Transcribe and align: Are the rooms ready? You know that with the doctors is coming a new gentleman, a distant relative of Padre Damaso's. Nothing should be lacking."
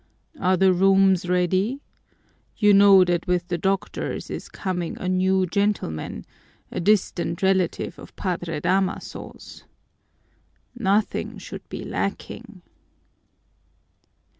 Are 0.39 0.57
the 0.57 0.73
rooms 0.73 1.29
ready? 1.29 1.79
You 2.57 2.73
know 2.73 3.03
that 3.05 3.27
with 3.27 3.49
the 3.49 3.57
doctors 3.59 4.31
is 4.31 4.49
coming 4.49 4.97
a 4.99 5.07
new 5.07 5.45
gentleman, 5.45 6.25
a 6.71 6.79
distant 6.79 7.43
relative 7.43 7.99
of 7.99 8.15
Padre 8.15 8.61
Damaso's. 8.61 9.63
Nothing 10.73 11.37
should 11.37 11.69
be 11.69 11.83
lacking." 11.85 12.63